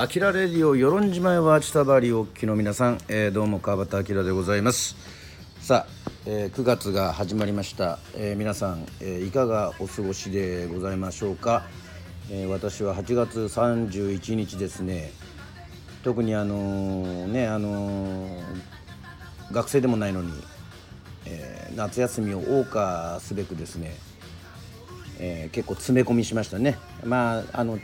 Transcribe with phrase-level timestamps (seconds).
[0.00, 4.94] アキラレディオ与論島へは千田バリおっきの皆さん、えー、どうも川端明でございます。
[5.60, 11.64] さあ、えー、9月が始まりました、えー、皆さん、えいかがお過ごしでございましょうか、
[12.30, 15.10] え私は8月31日ですね。
[16.04, 18.40] 特にあのねあの
[19.50, 20.30] 学生でもないのに、
[21.26, 23.96] え夏休みを謳歌すべくですね、
[25.18, 26.78] え結構詰め込みしましたね。
[27.02, 27.80] まああの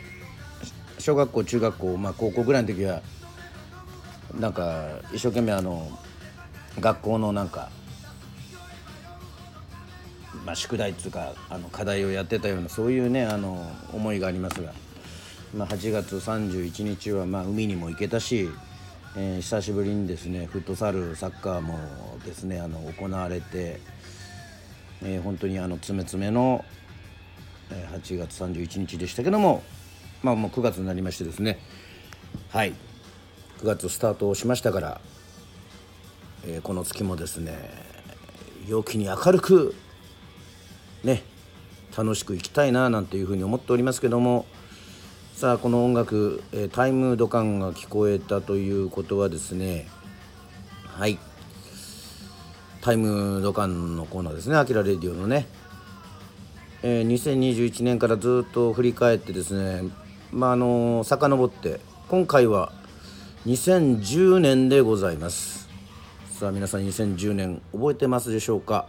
[1.04, 3.02] 小学校中学校、まあ、高校ぐらいの時は
[4.40, 5.86] なんか一生懸命あの
[6.80, 7.68] 学校のなんか、
[10.46, 14.72] まあ、宿題っていうかあの課題をやってたようなそういうねあの思いがありますが、
[15.54, 18.48] まあ、8月31日はまあ海にも行けたし、
[19.14, 21.76] えー、久しぶりにですねフットサルサッカーも
[22.24, 23.78] ですねあの行われて、
[25.02, 26.64] えー、本当にあの詰め詰めの
[27.92, 29.62] 8月31日でしたけども
[30.24, 31.58] まあもう9月になりましてですね。
[32.48, 32.72] はい。
[33.60, 35.00] 9月スタートをしましたから、
[36.46, 37.56] えー、この月もですね
[38.66, 39.74] 陽気に明るく
[41.04, 41.22] ね
[41.96, 44.46] 楽しくいきたいななんていうふうに思っておりますけども
[45.34, 49.86] さあこの音楽、えー、タイムドカンが聞こえたということはですね
[50.86, 51.18] はい。
[52.80, 54.56] タイムドカンのコーナーですね。
[54.56, 55.46] アキラレディオのね、
[56.82, 59.90] えー、2021年からずっと振り返ってですね
[60.34, 62.72] まああの遡って今回は
[63.46, 65.68] 2010年でございます
[66.32, 68.86] さあ皆さん2010年覚えてますでしょうか？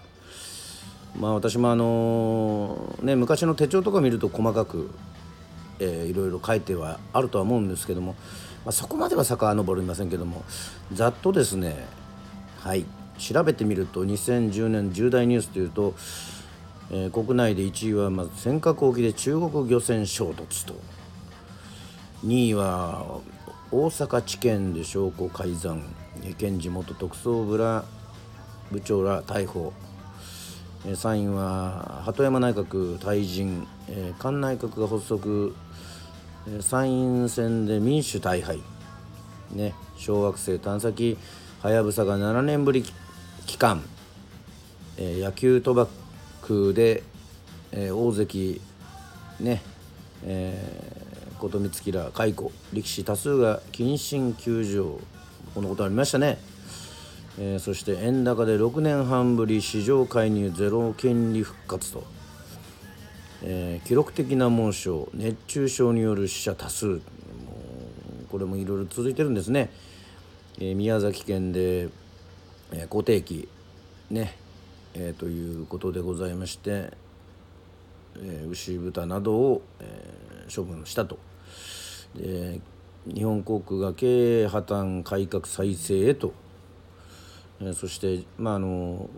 [1.15, 4.89] まあ私もあのね昔の手帳とか見ると細かく、
[5.77, 8.13] えー、いろいろ書いてはあるとは思うんですけども、
[8.65, 10.43] まあ、そこまでは遡りませんけども
[10.93, 11.85] ざっとですね
[12.57, 12.85] はい
[13.19, 15.93] 調べてみると2010年重大ニュースというと、
[16.89, 20.94] えー、国内で1位はまず尖閣沖で中国漁船衝突と。
[22.25, 23.21] 2位は
[23.71, 25.83] 大阪地検で証拠改ざん。
[26.39, 27.85] 検事元特捜部ら
[28.71, 29.73] 部長ら逮捕。
[30.85, 33.67] 3位は鳩山内閣退陣。
[34.19, 35.53] 菅内閣が発足。
[36.61, 38.59] 参院選で民主大敗、
[39.51, 41.17] ね、小惑星探査機
[41.61, 42.83] はやぶさが7年ぶり
[43.45, 43.83] 帰還。
[44.97, 45.87] 野球賭
[46.41, 47.03] 博で
[47.71, 48.61] 大関。
[49.41, 49.61] ね
[50.23, 50.94] えー
[51.39, 54.99] 琴光ら解雇力士多数が謹慎休場
[55.53, 56.37] こんなことありましたね、
[57.39, 62.03] えー、そして円高で6年半ぶり市場介入ゼロ権利復活と、
[63.43, 67.01] えー、記録的な猛暑熱中症による死者多数。
[68.35, 69.69] これもいろいろ続いてるんですね、
[70.59, 71.87] えー、宮崎県で、
[72.73, 73.47] え固定期
[74.09, 74.35] ね、
[74.93, 76.91] えということでございまして、
[78.21, 81.17] え牛豚などを、え処分したと。
[82.15, 82.59] で
[83.07, 86.33] 日本航空が経営破綻改革再生へと、
[87.61, 89.09] えそしてまああの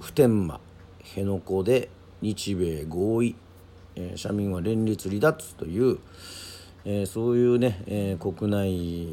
[0.00, 0.60] 普天間
[1.02, 1.90] 辺野古で
[2.22, 3.36] 日米合意、
[3.94, 5.98] え、社民は連立離脱という、
[6.84, 9.08] え、そういうね、え、国内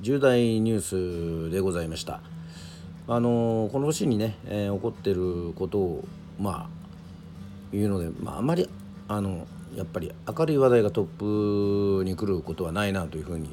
[0.00, 2.20] 重大ニュースでございました。
[3.06, 6.04] あのこの年にね、え起こってることを
[6.40, 6.68] まあ
[7.72, 8.68] 言うので、まあ、あまり
[9.08, 9.46] あの
[9.76, 13.50] やっぱり明るい話題がトップに来ることはないなというふうに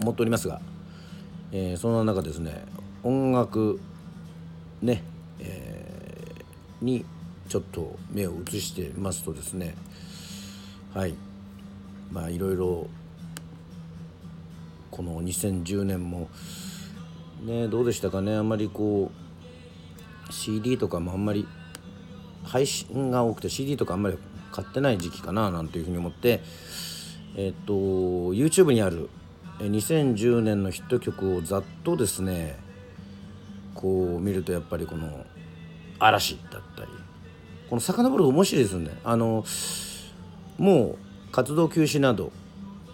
[0.00, 0.60] 思っておりますが、
[1.50, 2.64] えー、そんな中ですね
[3.02, 3.80] 音楽
[4.82, 5.02] ね、
[5.40, 7.04] えー、に
[7.48, 9.74] ちょっと目を移してますとですね
[10.92, 11.14] はい
[12.10, 12.86] まあいろいろ
[14.90, 16.28] この2010年も
[17.42, 19.10] ねどうでしたかねあんまりこ
[20.28, 21.46] う CD とかもあんまり
[22.44, 24.18] 配信が多くて CD とかあんまり
[24.52, 26.40] 買ってない時期かななんていうふうに思って
[27.36, 29.08] えっと YouTube にある
[29.58, 32.56] 2010年のヒット曲をざっとですね
[33.74, 35.26] こう見るとやっぱりこの
[35.98, 36.88] 嵐だったり
[37.68, 38.90] この遡る面白いですよね。
[39.02, 39.44] あの
[40.58, 40.96] も
[41.30, 42.30] う活動休止など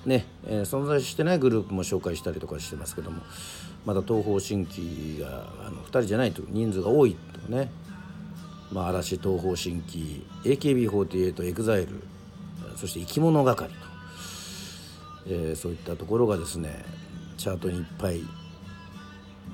[0.07, 3.23] ね、えー、存在してないグループも紹介したりとかしてますけども
[3.85, 7.71] まだ東方神起があの2人じゃないと人数が多いとね
[8.73, 12.03] まあ、嵐東方神起 AKB48 EXILE
[12.77, 13.75] そして生き物係と、
[15.27, 16.85] えー、そういったところがですね
[17.37, 18.21] チャートにいっぱい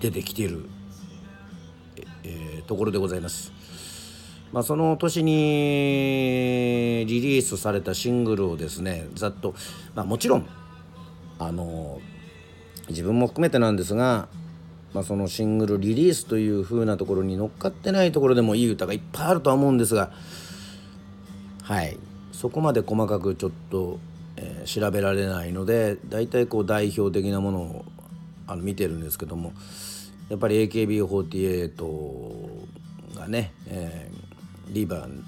[0.01, 0.69] 出てきている、
[2.25, 3.53] えー、ところでございます。
[4.53, 5.33] まあ、その年に
[7.09, 9.55] リリースされたシングルをですねざっと、
[9.97, 10.47] まあ、もちろん
[11.41, 12.01] あの
[12.89, 14.29] 自分も含めてなんですが
[14.95, 20.13] まあ、そのシングルリリースという風なところに乗っかってないところでもいい歌がいっぱいあるとは思うんですが
[21.63, 21.99] はい
[22.33, 23.99] そこまで細かくちょっと、
[24.37, 27.85] えー、調べられないので大体こう代表的なものを
[28.47, 29.53] あの見てるんですけども
[30.29, 35.23] やっぱり AKB48 がね、えー、リバー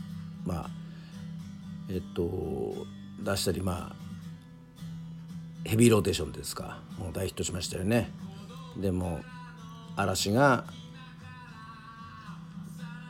[0.45, 0.71] まあ
[1.91, 2.87] えっと
[3.25, 3.97] 出したりまあ
[5.65, 8.09] ヘビーローテーションですかもう大ヒットしましたよね。
[8.77, 9.19] でも
[9.97, 10.65] 嵐が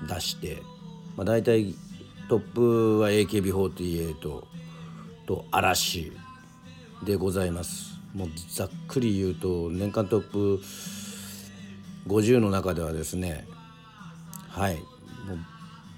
[0.09, 0.63] 出して、
[1.17, 1.75] まあ、大体
[2.29, 4.15] トップは AKB48
[5.27, 6.13] と嵐
[7.05, 7.97] でございます。
[8.17, 10.63] もうざっくり言うと年間トップ
[12.07, 13.47] 50の中ではですね
[14.49, 14.85] はいもう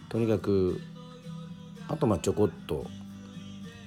[0.08, 0.80] とにかく
[1.86, 2.86] あとまあちょこっと、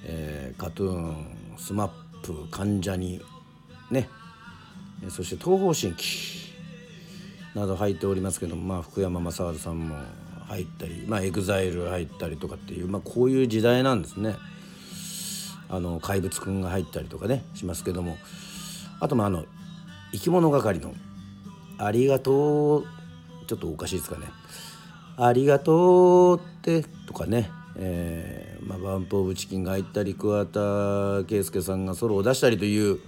[0.06, 1.90] えー、カトゥーンスマッ
[2.24, 3.20] プ患者に
[3.90, 4.08] ニね
[5.10, 6.41] そして東方神起。
[7.56, 9.96] など入っておりますけども、まあ、福山雅治さんも
[10.48, 14.36] 入ったり、まあ、EXILE 入ったりとかっていう、まあ、こういう時代なんですね。
[15.70, 18.18] あの怪物くんが入ったりとかねしますけども。
[19.00, 19.46] あとまああの
[20.12, 20.94] 生き物係の
[21.80, 22.86] 「ありがとう」
[23.48, 24.28] ちょっとおかしいですかね
[25.18, 30.60] 「ありがとう」ってとかねえーまあ、バンプ・オブ・チキンが入ったり桑田
[31.24, 33.00] 佳祐さんがソロを出したりという、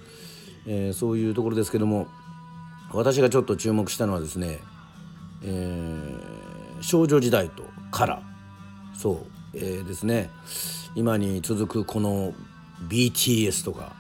[0.66, 2.08] えー、そういうところですけども。
[2.94, 4.60] 私がちょっと注目したのはですね、
[5.44, 8.22] えー、少女時代とから
[8.96, 9.18] そう、
[9.56, 10.30] えー、ですね。
[10.96, 12.34] 今に続くこの
[12.88, 13.94] BTS とか。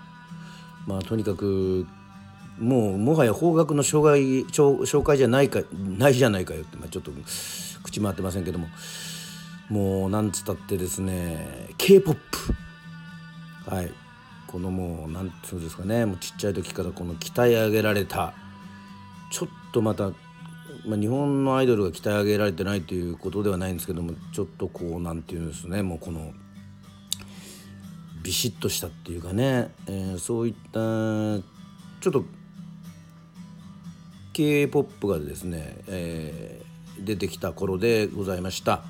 [0.86, 1.88] まあとにかく
[2.60, 7.12] もうもはや方角の障害紹介じゃないかないじゃないかよって、まあ、ちょっと
[7.84, 8.68] 口回ってませんけども。
[9.69, 12.19] もうなんつったってですね k p o p
[13.69, 13.92] はい。
[14.48, 16.06] このもうなんつうんですかね。
[16.06, 18.34] もうちっちゃい時からこの鍛え上げられた
[19.33, 20.12] ちょっとまた、
[20.85, 26.33] まあ、日本のアイドルが鍛え上げられてないということではないんですけどもちょっとこう何て言うんですねもうこの
[28.21, 30.80] ビシッとしたっていうかね、えー、そういった
[32.00, 32.25] ちょっと
[34.33, 38.83] k p o p がですね、えー、出てきた頃でございました、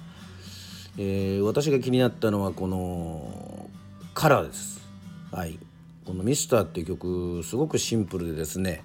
[0.98, 3.70] えー、私が気になったのはこの
[4.14, 4.82] 「カラーです。
[5.32, 5.58] はい。
[6.06, 8.84] この「ミスターっていう曲すごくシンプルでですね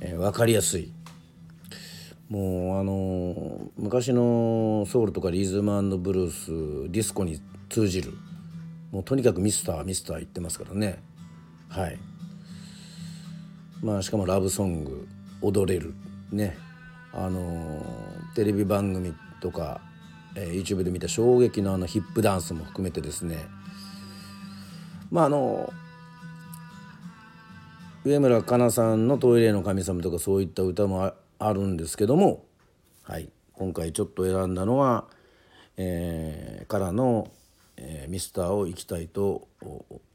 [0.00, 0.92] えー、分かりやすい。
[2.28, 8.12] もうあのー、昔のソウルとかリズムブルースディスコに通じる。
[8.90, 10.98] もうとにかくミスターミスター言ってますからね。
[11.68, 11.98] はい。
[13.82, 15.08] まあしかもラブソング
[15.40, 15.94] 踊れる。
[16.32, 16.56] ね。
[17.12, 19.80] あのー、テレビ番組とか、
[20.34, 23.46] えー、YouTube で見た衝撃のあのヒップダンスも含めてですね。
[25.10, 25.85] まああのー
[28.06, 32.44] 植村花菜さんの「トイレの神様」とかそういった歌もあるんですけども、
[33.02, 35.08] はい、今回ちょっと選んだのは、
[35.76, 37.28] えー、 KARAの、
[37.76, 39.48] えー、ミスターをいきたいと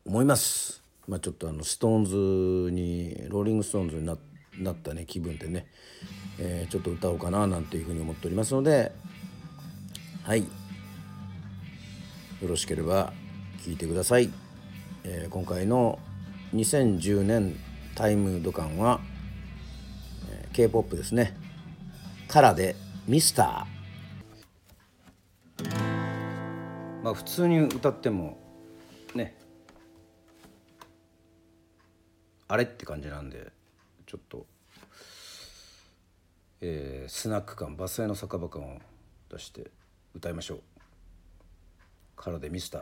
[0.05, 0.81] 思います。
[1.05, 4.17] まあ、ちょっとあのストーンズにローリング・ストーンズにな
[4.57, 5.67] なったね気分でね、
[6.39, 8.93] えー、ちょっと歌おうかななんていうふうに思っておりますので
[10.23, 10.47] はいよ
[12.47, 13.11] ろしければ
[13.65, 14.29] 聴いてください。
[15.03, 15.99] えー、今回の
[16.53, 17.57] 2010年
[17.95, 18.99] タイムドカンは、
[20.31, 21.37] えー、K-POP ですね。
[22.27, 22.75] からで
[23.07, 27.03] ミスター。
[27.03, 28.37] まあ普通に歌っても
[29.15, 29.35] ね。
[32.47, 33.51] あれって感じなんで
[34.05, 34.45] ちょっと、
[36.61, 38.79] えー、スナック感バスへの酒場感を
[39.29, 39.71] 出して
[40.13, 40.61] 歌いましょう。
[42.15, 42.81] からでミスター。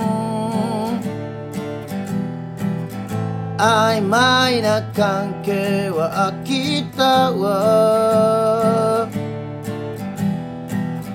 [3.61, 9.07] 曖昧な関係は飽きたわ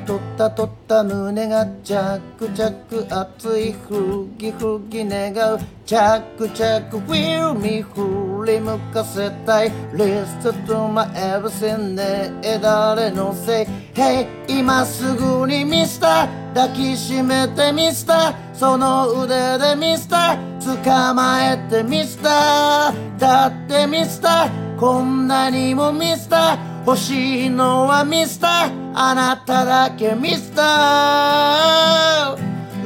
[0.07, 5.59] 取った取った胸が着々熱いふぎふぎ願う。
[5.85, 9.73] 着々 will me 振り向かせたい。
[9.93, 12.31] Listen to my everything ね
[12.63, 16.46] 誰のせい？Hey 今すぐにミスター。
[16.57, 18.35] 抱きしめてミスター。
[18.55, 20.83] その腕でミスター。
[20.83, 23.19] 捕まえてミスター。
[23.19, 24.81] だってミスター。
[24.81, 26.59] こんなにもミスター。
[26.87, 28.93] 欲しいのはミスター。
[28.95, 30.67] あなただけミスター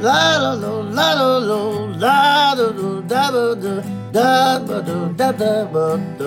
[0.03, 6.27] ラロロラロロラドルダブルダブルダブルダブル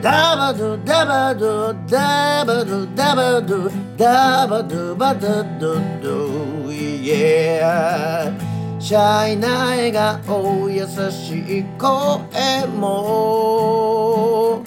[0.00, 6.28] ダブルダブルダブルダブルバドバダドド
[6.68, 8.30] Yeah
[8.78, 14.62] シャイな笑顔優しい声も。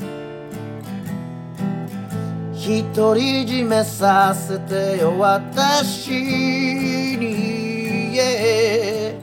[2.92, 6.12] 独り占めさせてよ私
[7.18, 9.16] に、yeah、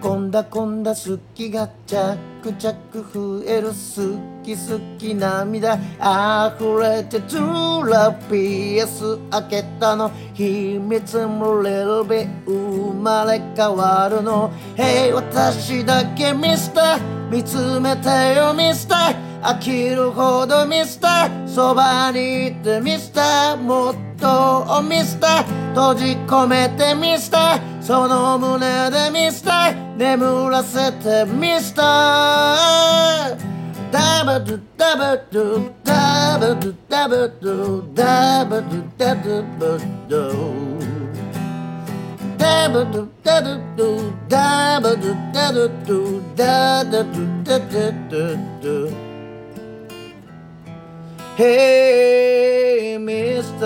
[0.00, 2.78] こんだこんだ好きが着々
[3.12, 3.74] 増える好
[4.34, 10.10] き好き涙溢れてトゥーラピアス開けたの。
[10.34, 17.30] 秘密もレルビ生まれ変わるの Hey 私だけミスター。
[17.30, 19.28] 見つめてよミスター。
[19.42, 21.48] 飽きるほどミスター。
[21.48, 23.56] そばにいてミスター。
[23.56, 25.68] もっとミスター。
[25.74, 27.82] 閉じ込めてミスター。
[27.82, 29.96] その胸でミスター。
[29.96, 32.37] 眠らせてミスター。
[34.98, 39.78] ブドゥダバドゥダバドゥダバドゥダバドゥ
[42.36, 47.66] ダバドゥダバドゥダバドゥダバドゥダバドゥダバドゥダバ
[48.60, 49.08] ドゥ
[51.38, 53.64] Hey, mister.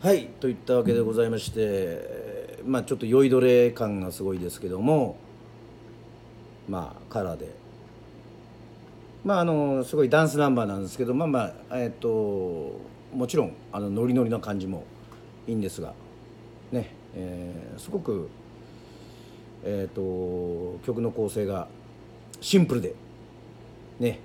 [0.00, 2.29] はいといったわけでございまして
[2.64, 5.16] まあちょっと酔いどれ感がすごいですけども
[6.68, 7.58] まあカラーで。
[9.22, 12.80] まああのすごいダンスナンバーなんですけどまあまあえっ、と
[13.14, 14.84] もちろんあのノリノリな感じも
[15.46, 15.92] いいんですが
[16.72, 18.30] ね、えー、すごく
[19.62, 21.68] えーと、曲の構成が
[22.40, 22.94] シンプルで
[23.98, 24.18] ね、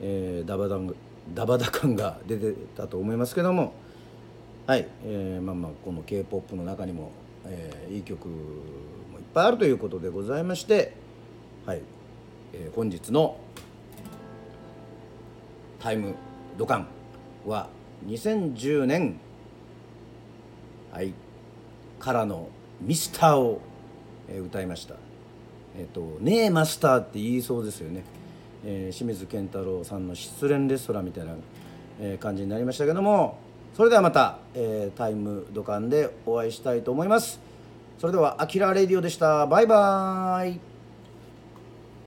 [0.00, 0.94] えー、ダバダン
[1.34, 3.72] ダバダ感が出てたと思いますけども
[4.66, 7.12] はい、えー、まあまあこの k p o p の中にも、
[7.48, 10.94] えー、いい曲もいっぱいあるということでございまして
[11.64, 11.80] はい、
[12.52, 13.38] えー、本日の
[15.80, 16.14] 「タイム
[16.56, 16.86] ドカン」
[17.46, 17.68] は
[18.06, 19.18] 2010年
[20.92, 21.12] はい
[21.98, 22.48] からの
[22.80, 23.60] 「ミスター」を
[24.28, 24.94] え歌いました
[25.76, 28.04] 「えーと、ねえマスター」って言いそうですよね、
[28.64, 31.34] えー、清水健太郎さんの失恋レストランみたいな、
[32.00, 33.38] え感じになりましたけども
[33.76, 37.38] それではまた、えー、タイム土管でお会いしたいと思います。
[37.98, 39.46] それでは「あきらレディオ」でした。
[39.46, 40.75] バイバーイ。